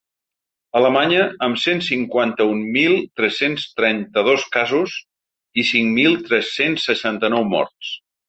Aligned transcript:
Alemanya, 0.77 1.25
amb 1.47 1.59
cent 1.63 1.81
cinquanta-un 1.87 2.63
mil 2.77 2.95
tres-cents 3.19 3.67
trenta-dos 3.81 4.47
casos 4.57 4.97
i 5.53 5.67
cinc 5.75 5.93
mil 6.01 6.19
tres-cents 6.31 6.89
seixanta-nou 6.93 7.47
morts. 7.55 7.95